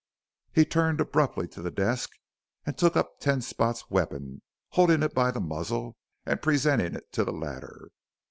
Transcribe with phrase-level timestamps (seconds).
[0.51, 2.09] He turned abruptly to the desk
[2.65, 7.23] and took up Ten Spot's weapon, holding it by the muzzle and presenting it to
[7.23, 7.89] the latter.